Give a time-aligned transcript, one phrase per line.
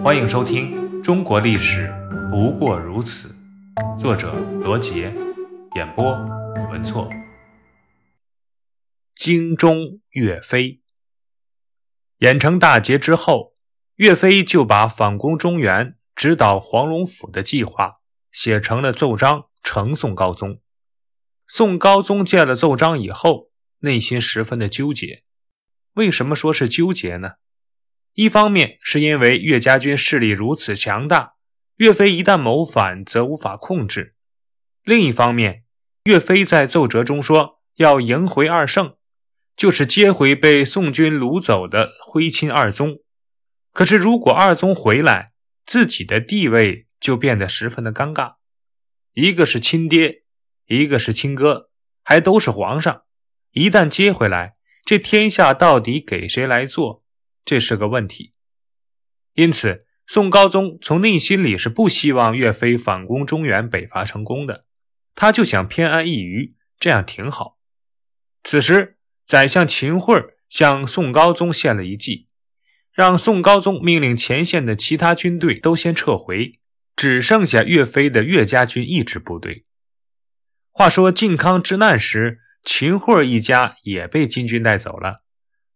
[0.00, 1.92] 欢迎收听《中国历史
[2.30, 3.34] 不过如此》，
[4.00, 5.12] 作者罗杰，
[5.74, 6.12] 演播
[6.70, 7.08] 文措。
[9.14, 10.80] 京中岳飞，
[12.20, 13.54] 郾城大捷之后，
[13.96, 17.94] 岳飞就把反攻中原、直捣黄龙府的计划
[18.30, 20.60] 写成了奏章，呈送高宗。
[21.46, 23.50] 宋高宗见了奏章以后，
[23.80, 25.24] 内心十分的纠结。
[25.94, 27.32] 为什么说是纠结呢？
[28.14, 31.32] 一方面是因为岳家军势力如此强大，
[31.76, 34.12] 岳飞一旦谋反，则无法控制；
[34.84, 35.64] 另一方面，
[36.04, 38.96] 岳飞在奏折中说要迎回二圣，
[39.56, 42.98] 就是接回被宋军掳走的徽钦二宗。
[43.72, 45.32] 可是，如果二宗回来，
[45.64, 48.34] 自己的地位就变得十分的尴尬。
[49.14, 50.20] 一个是亲爹，
[50.66, 51.70] 一个是亲哥，
[52.02, 53.04] 还都是皇上，
[53.52, 54.52] 一旦接回来，
[54.84, 57.01] 这天下到底给谁来做？
[57.44, 58.32] 这是个问题，
[59.34, 64.64] 因此宋高宗从内心里是不希望岳飞反攻中原、北伐成功的，
[65.14, 67.58] 他就想偏安一隅，这样挺好。
[68.44, 72.28] 此时，宰相秦桧向宋高宗献了一计，
[72.92, 76.60] 让宋高宗命令前线的其他军队都先撤回，
[76.94, 79.64] 只剩下岳飞的岳家军一支部队。
[80.70, 85.16] 话说靖康之难时，秦桧一家也被金军带走了，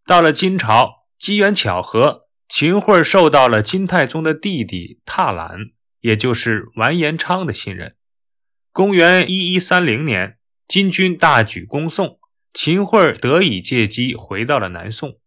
[0.04, 1.05] 到了金朝。
[1.18, 7.96] 机缘巧合，秦桧受到了金太宗的弟弟踏懒，也就是完颜昌的信任。
[8.70, 10.36] 公元一一三零年，
[10.68, 12.18] 金军大举攻宋，
[12.52, 15.18] 秦桧得以借机回到了南宋。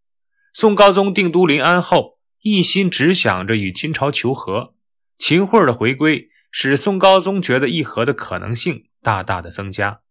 [0.54, 4.76] 宋高宗定都临安后，一心只想着与金朝求和。
[5.18, 10.02] 秦桧的回归，使宋高宗觉得议和的可能性大大的增加。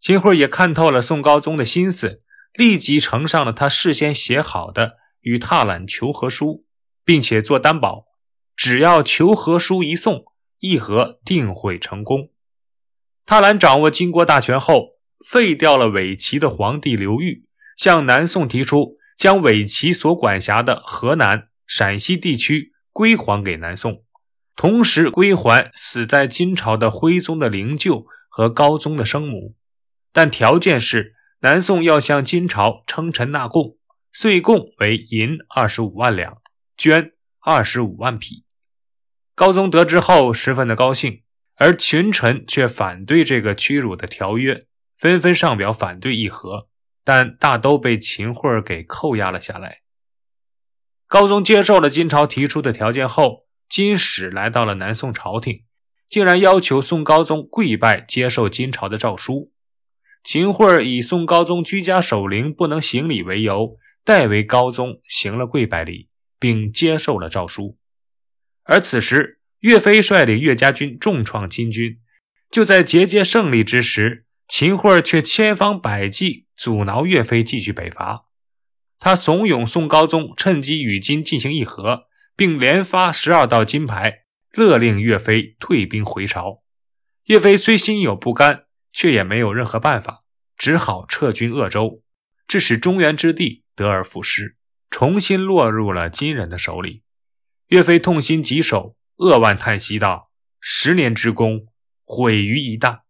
[0.00, 2.22] 秦桧也看透了宋高宗的心思。
[2.58, 6.64] 立即呈上了他事先写好的与踏懒求和书，
[7.04, 8.06] 并且做担保，
[8.56, 10.24] 只要求和书一送，
[10.58, 12.30] 议和定会成功。
[13.24, 17.44] 踏懒掌握金国大权后，废掉了伪齐的皇帝刘裕，
[17.76, 24.02] 向南宋提出将伪齐所管辖的河南、陕西地区归还给南宋，
[24.56, 29.54] 同时归还死在金朝的徽宗的灵柩和高宗的生母，
[30.12, 31.14] 但条件是。
[31.40, 33.76] 南宋要向金朝称臣纳贡，
[34.10, 36.38] 岁贡为银二十五万两，
[36.76, 38.44] 绢二十五万匹。
[39.36, 41.22] 高宗得知后十分的高兴，
[41.54, 44.66] 而群臣却反对这个屈辱的条约，
[44.96, 46.68] 纷纷上表反对议和，
[47.04, 49.82] 但大都被秦桧给扣押了下来。
[51.06, 55.62] 高宗接受了金朝提出的条件后，金使来到了南宋朝廷，
[56.08, 59.52] 竟然要求宋高宗跪拜接受金朝的诏书。
[60.30, 67.76] 秦桧以宋高宗居家守灵不能行礼为由，代为高宗行了跪拜礼，并接受了诏书。
[68.64, 71.98] 而此时，岳飞率领岳家军重创金军，
[72.50, 78.26] 就在节节胜利之时，秦桧却千方百计阻挠岳飞继续北伐。
[78.98, 82.02] 他怂恿宋高宗趁机与金进行议和，
[82.36, 86.62] 并连发十二道金牌，勒令岳飞退兵回朝。
[87.24, 88.64] 岳飞虽心有不甘。
[88.98, 90.18] 却也没有任何办法，
[90.56, 92.02] 只好撤军鄂州，
[92.48, 94.56] 致使中原之地得而复失，
[94.90, 97.04] 重新落入了金人的手里。
[97.68, 101.68] 岳飞痛心疾首，扼腕叹息道：“十年之功
[102.04, 103.02] 毁于一旦。”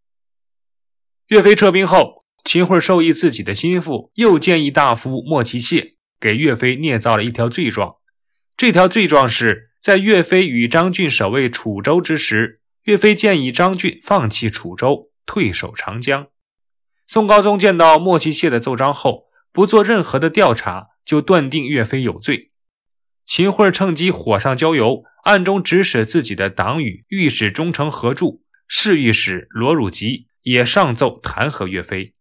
[1.28, 7.96] 岳飞撤兵后，秦桧授意自己的心腹右谏议大夫莫其谢给岳飞捏造了一条罪状。
[8.58, 15.07] 这条罪状是在岳飞与张俊守卫楚州之时，岳飞建议张俊放弃楚州。
[15.28, 16.28] 退守长江。
[17.06, 22.48] 宋高宗见到莫其谢的奏章后，不做任何的调查，就断定岳飞有罪。
[23.26, 32.14] 秦桧趁机火上浇油，暗中指使自己的党羽御史中丞何柱、侍御史罗汝吉也上奏弹劾岳飞。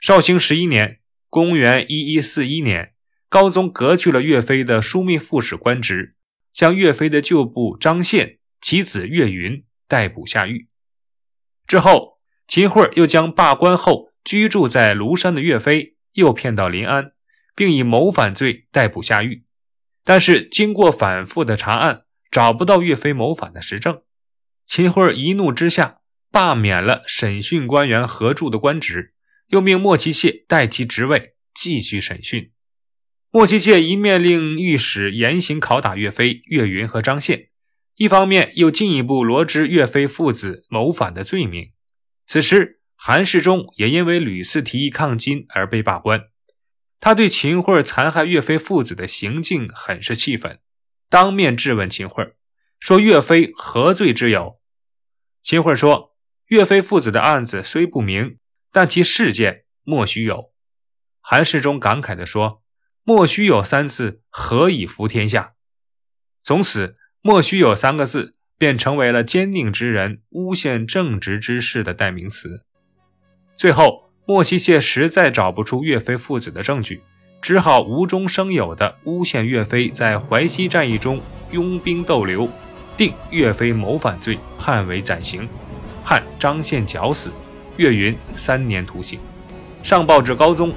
[0.00, 0.98] 绍兴十一年
[1.30, 2.94] （公元一一四一年），
[3.30, 6.16] 高宗革去了岳飞的枢密副使官职，
[6.52, 10.66] 将岳飞的旧部张宪、其子岳云逮捕下狱。
[11.68, 12.11] 之后。
[12.52, 17.12] 秦桧又将罢官后居住在庐山的岳飞诱骗到临安，
[17.56, 19.42] 并以谋反罪逮捕下狱。
[20.04, 24.02] 但是经过反复的查案，找不到岳飞谋反的实证。
[24.66, 26.00] 秦桧一怒之下，
[26.30, 29.14] 罢免了审讯官员何柱的官职，
[29.48, 32.50] 又命莫其谢代其职位继续审讯。
[33.30, 37.46] 莫其谢一面令御史严刑拷打岳飞、岳云和张宪，
[37.96, 41.70] 一方面又进一步罗织岳飞父子谋反的罪名。
[42.26, 46.28] 此时，韩世忠也因为屡次提议抗金而被罢官。
[47.00, 50.60] 他对秦桧残害岳飞父子的行径很是气愤，
[51.08, 52.36] 当面质问秦桧，
[52.78, 54.60] 说岳飞何罪之有？
[55.42, 56.16] 秦桧说，
[56.46, 58.38] 岳飞父子的案子虽不明，
[58.70, 60.52] 但其事件莫须有。
[61.20, 62.62] 韩世忠感慨地说
[63.02, 65.54] ：“莫须有三字，何以服天下？”
[66.44, 72.64] 从此，“莫须有”三个字便成为了奸佞之人诬陷正直之士的代名词。
[73.54, 77.02] 最后，莫西谢实在找不出岳飞父子的证据，
[77.40, 81.20] 只好无中生有的诬陷岳飞在淮西战役中
[81.50, 82.48] 拥兵逗留，
[82.96, 85.48] 定岳飞谋反罪，判为斩刑，
[86.04, 87.30] 判张宪绞死，
[87.76, 89.18] 岳云三年徒刑。
[89.82, 90.72] 上报至高宗。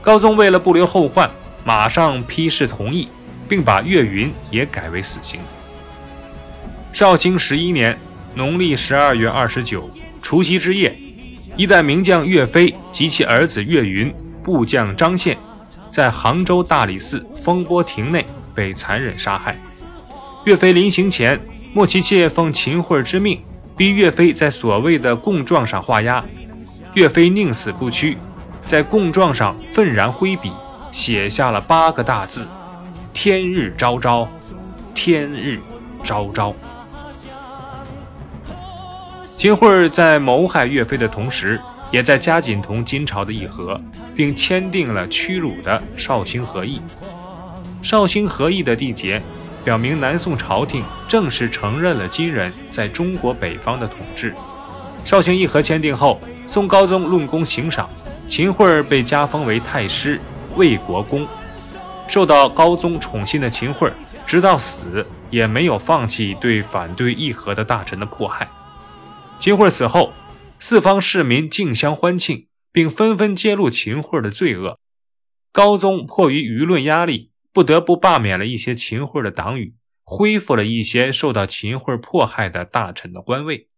[0.00, 1.28] 高宗为了不留后患，
[1.64, 3.08] 马上批示同意，
[3.48, 5.40] 并把岳云也改为死刑。
[6.92, 7.96] 绍兴十一年
[8.34, 9.88] 农历十二月二十九，
[10.20, 10.96] 除夕之夜，
[11.56, 14.12] 一代名将岳飞及其儿子岳云、
[14.42, 15.36] 部将张宪，
[15.90, 18.24] 在杭州大理寺风波亭内
[18.54, 19.56] 被残忍杀害。
[20.44, 21.38] 岳飞临行前，
[21.74, 23.40] 莫其切奉秦桧之命，
[23.76, 26.24] 逼岳飞在所谓的供状上画押，
[26.94, 28.16] 岳飞宁死不屈。
[28.66, 30.52] 在供状上愤然挥笔，
[30.92, 32.46] 写下了八个大字
[33.14, 34.28] ：“天日昭昭，
[34.94, 35.58] 天日
[36.02, 36.54] 昭昭。”
[39.38, 41.60] 秦桧在谋害岳飞的同时，
[41.92, 43.80] 也在加紧同金朝的议和，
[44.16, 46.82] 并签订了屈辱的绍兴和议。
[47.80, 49.22] 绍兴和议的缔结，
[49.64, 54.34] 表明南宋朝廷正式承认了金人在中国北方的统治。
[55.04, 57.88] 绍兴议和签订后，宋高宗论功行赏。
[58.26, 60.20] 秦桧被加封为太师、
[60.56, 61.24] 魏国公，
[62.08, 63.92] 受到高宗宠信的秦桧，
[64.26, 68.48] 直到死也没有放弃对反对议和的大臣的迫害。
[69.40, 70.12] 秦桧死后，
[70.58, 74.80] 四方市民竞相欢庆，并纷纷揭露秦桧的罪恶。
[75.52, 83.68] 高宗迫于舆论压力，不得不罢免了一些秦桧的党羽，恢复了一些受到秦桧迫害的大臣的官位。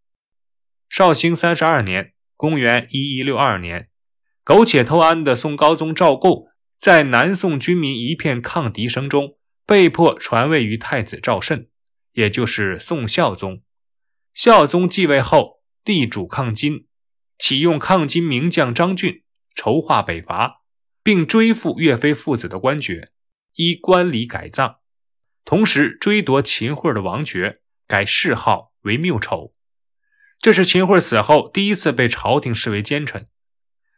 [0.88, 3.88] 绍兴三十二年（公元一一六二年）。
[4.42, 6.46] 苟且偷安的宋高宗赵构，
[6.78, 9.36] 在南宋军民一片抗敌声中，
[9.66, 11.68] 被迫传位于太子赵慎，
[12.14, 13.62] 也就是宋孝宗。
[14.34, 16.86] 孝宗继位后，力主抗金，
[17.38, 19.22] 启用抗金名将张俊
[19.54, 20.62] 筹划北伐，
[21.02, 23.10] 并追复岳飞父子的官爵，
[23.54, 24.76] 依官礼改葬，
[25.44, 29.52] 同时追夺秦桧的王爵，改谥号为缪丑。
[30.38, 33.28] 这是秦桧死后第一次被朝廷视为奸臣。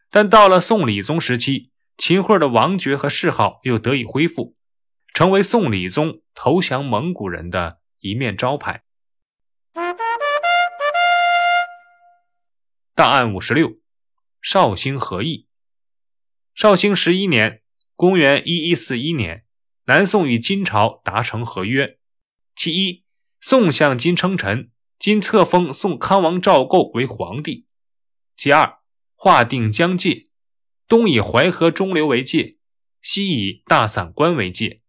[0.09, 4.53] 但到了宋理宗时期，秦桧的王爵和谥号又得以恢复，
[5.13, 8.83] 成为宋理宗投降蒙古人的一面招牌。
[13.03, 13.81] 大案五十六，
[14.41, 15.49] 绍兴和议。
[16.55, 17.61] 绍兴十一年
[17.97, 19.43] （公元一一四一年），
[19.87, 21.99] 南宋与金朝达成合约，
[22.55, 23.03] 其一，
[23.41, 27.65] 宋向金称臣，金册封宋康王赵构为皇帝；
[28.37, 28.79] 其二。
[29.15, 30.23] 划定疆界，
[30.87, 32.55] 东以淮河中流为界，
[33.01, 34.81] 西以大散关为界，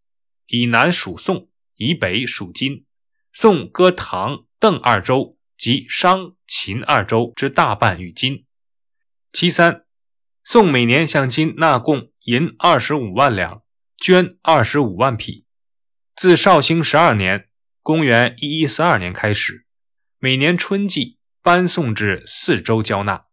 [0.47, 2.87] 以南属宋，以北属金。
[3.33, 8.45] 宋割唐、邓二州及商、秦二州之大半与金。
[9.33, 9.87] 其三，
[10.45, 13.63] 宋每年向金纳贡银二十五万两，
[13.97, 15.47] 绢二十五万匹。
[16.15, 17.49] 自绍兴十二年
[17.81, 19.65] （公元一一四二年）开始，
[20.19, 23.25] 每年春季搬送至四州交纳。